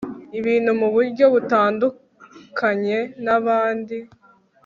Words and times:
ibintu 0.39 0.69
muburyo 0.79 1.25
butandukanye 1.33 2.97
nabandi 3.23 3.97